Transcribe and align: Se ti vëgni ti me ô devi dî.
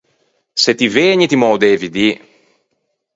Se 0.61 0.71
ti 0.77 0.87
vëgni 0.95 1.25
ti 1.27 1.37
me 1.37 1.47
ô 1.53 1.55
devi 1.63 1.89
dî. 1.95 2.09